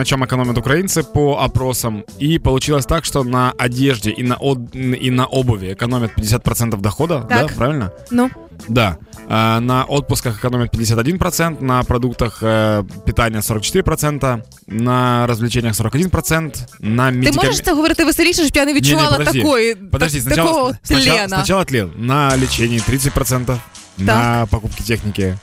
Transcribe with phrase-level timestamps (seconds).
[0.00, 2.05] на чем экономят украинцы по опросам.
[2.17, 4.73] И получилось так, что на одежде и на, од...
[4.73, 7.47] и на обуви экономят 50% дохода, Так.
[7.49, 7.91] да, правильно?
[8.09, 8.29] Ну,
[8.69, 8.97] Да.
[9.27, 17.17] А, на отпусках экономят 51%, на продуктах э, питания 44%, на развлечениях 41%, на ти
[17.17, 19.39] медикам- можеш це говорити веселіше, щоб я не відчувала Не-не, подожди.
[19.41, 21.35] такої Подожди, так- сначала, такого сначала, тлена.
[21.37, 21.91] сначала тлен.
[21.97, 23.57] На лечении 30%,
[23.97, 25.35] на покупке техники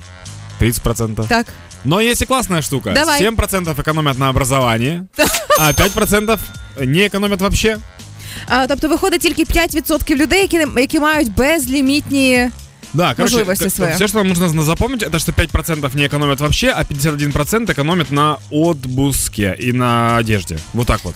[0.61, 1.27] 30%.
[1.27, 1.47] Так.
[1.85, 2.91] Но есть и классная штука.
[2.93, 3.21] Давай.
[3.21, 5.05] 7% экономят на образование,
[5.59, 6.39] а 5%
[6.79, 7.77] не экономят вообще.
[8.47, 12.49] А, тобто виходить тільки 5% людей, які, не- які мають безлімітні.
[12.93, 13.93] Да, короче, Возможности к- свои.
[13.95, 18.37] все, что вам нужно запомнить, это что 5% не экономят вообще, а 51% экономят на
[18.51, 20.57] отпуске и на одежде.
[20.73, 21.15] Вот так вот.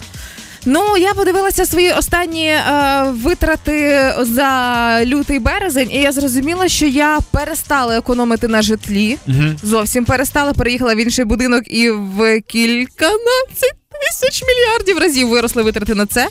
[0.65, 2.63] Ну, я подивилася свої останні е,
[3.11, 9.19] витрати за лютий березень, і я зрозуміла, що я перестала економити на житлі.
[9.27, 9.57] Мгм.
[9.63, 16.07] Зовсім перестала, переїхала в інший будинок і в кільканадцять тисяч мільярдів разів виросли витрати на
[16.07, 16.29] це.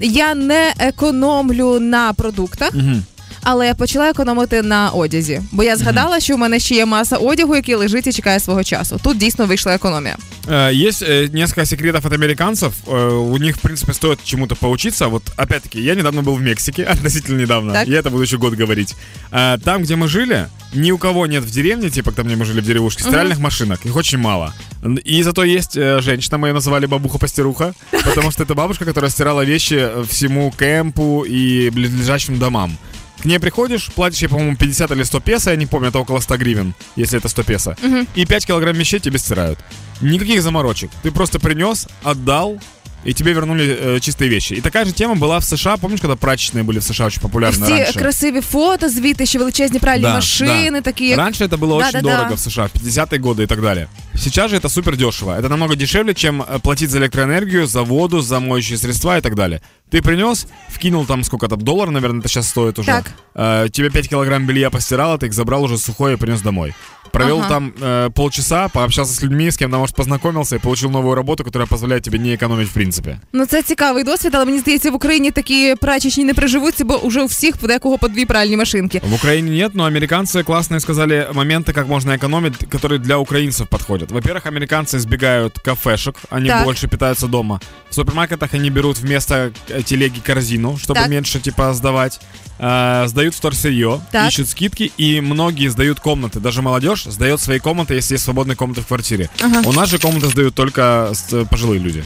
[0.00, 2.74] Я не економлю на продуктах.
[2.74, 3.02] Мгм.
[3.43, 7.17] Але я почала економити на одязі, бо я згадала, що у мене ще є маса
[7.17, 8.99] одягу, який лежить і чекає свого часу.
[9.03, 10.17] Тут дійсно вийшла економія.
[10.47, 12.73] Э, Есть э, несколько секретов от американцев.
[12.87, 15.07] Э, У них, в принципе, стоит чему-то поучиться.
[15.07, 17.73] Вот, опять-таки, я недавно был в Мексике, относительно недавно.
[17.73, 17.87] Так.
[17.87, 18.95] Я это буду еще год говорить.
[19.31, 22.45] Э, Там, где мы жили, ни у кого нет в деревне, типа, там, где мы
[22.45, 23.85] жили в деревушке, стиральных машинок.
[23.85, 24.53] Их очень мало.
[24.85, 27.73] Н- И зато есть э, женщина, мы ее называли бабуха-пастеруха,
[28.05, 32.77] потому что это бабушка, которая стирала вещи э, всему кемпу и близлежащим домам.
[33.21, 36.19] К ней приходишь, платишь ей, по-моему, 50 или 100 песо, я не помню, это около
[36.19, 37.75] 100 гривен, если это 100 песо.
[38.15, 39.59] И 5 килограмм вещей тебе стирают.
[40.01, 40.91] Никаких заморочек.
[41.03, 42.59] Ты просто принес, отдал,
[43.05, 44.53] и тебе вернули э, чистые вещи.
[44.53, 45.77] И такая же тема была в США.
[45.77, 47.99] Помнишь, когда прачечные были в США очень популярны Ці раньше?
[47.99, 50.81] красиві фото, звідти ще величезні пральні Да, машини, да.
[50.81, 52.17] такі як Раньше это было Да, очень да, да.
[52.17, 53.87] дорого в США, в 50-е годы и так далее.
[54.15, 55.31] Сейчас же это супер дешево.
[55.39, 59.35] Это намного дешевле, чем э, платить за электроэнергию, за воду, за моющие средства и так
[59.35, 59.61] далее.
[59.91, 62.91] Ты принес, вкинул там сколько там, доллар, наверное, это сейчас стоит уже.
[62.91, 63.11] Так.
[63.35, 66.73] Э, тебе 5 килограмм белья постирал, ты их забрал уже сухое и принес домой.
[67.11, 67.47] Провел Ага.
[67.47, 71.65] там э, полчаса, пообщался с людьми, с кем-то, может, познакомился и получил новую работу, которая
[71.67, 73.19] позволяет тебе не экономить в принципе.
[73.33, 77.21] ну це цікавий досвід, але мені здається, в Україні такі прачечні не приживуться, бо вже
[77.21, 79.01] у всіх в декого по дві пральні машинки.
[79.09, 84.11] В Украине нет, но американцы классные сказали моменты, как можно экономить, которые для украинцев подходят.
[84.11, 86.65] Во-первых, американцы избегают кафешек, они Так.
[86.65, 87.59] больше питаются дома.
[87.89, 91.08] В супермаркетах они берут вместо э, телеги корзину, чтобы Так.
[91.08, 92.20] меньше типа сдавать.
[92.58, 94.28] Э, сдают вторсырье, Так.
[94.30, 96.38] ищут скидки, и многие сдают комнаты.
[96.38, 99.30] Даже молодежь сдает свои комнаты, если есть свободные комнаты в квартире.
[99.42, 99.62] Ага.
[99.68, 102.00] У нас же комнаты сдают только с- пожилые люди.